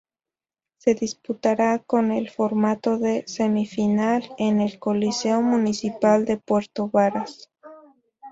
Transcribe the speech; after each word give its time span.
Se 0.79 0.95
disputará 0.95 1.77
con 1.77 2.11
el 2.11 2.31
formato 2.31 2.97
de 2.97 3.23
semi-final 3.27 4.23
en 4.39 4.59
el 4.59 4.79
Coliseo 4.79 5.43
municipal 5.43 6.25
de 6.25 6.37
Puerto 6.37 6.89
Varas. 6.89 7.51